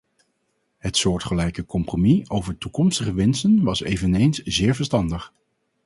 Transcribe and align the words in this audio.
Het 0.77 0.97
soortgelijke 0.97 1.65
compromis 1.65 2.29
over 2.29 2.57
toekomstige 2.57 3.13
winsten 3.13 3.63
was 3.63 3.81
eveneens 3.81 4.43
zeer 4.43 4.75
verstandig. 4.75 5.33